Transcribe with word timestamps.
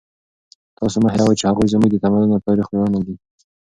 تاسو 0.77 0.97
مه 1.03 1.09
هېروئ 1.13 1.35
چې 1.39 1.45
هغوی 1.49 1.67
زموږ 1.73 1.89
د 1.91 1.97
تمدن 2.03 2.29
او 2.35 2.45
تاریخ 2.47 2.67
ویاړونه 2.69 2.99
دي. 3.07 3.15